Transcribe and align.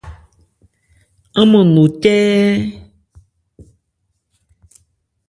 Án 1.39 1.45
mân 1.51 1.67
no 1.75 1.83
cɛ́ɛ́. 2.01 2.51